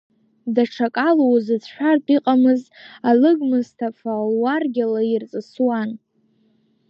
[0.53, 2.61] Даҽакала узыцәшәартә иҟамыз
[3.09, 5.89] алыг Мысҭафа луаргьала ирҵысуан.